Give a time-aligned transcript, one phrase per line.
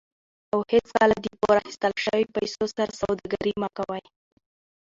[0.53, 4.03] او هیڅکله د پور اخیستل شوي پیسو سره سوداګري مه کوئ.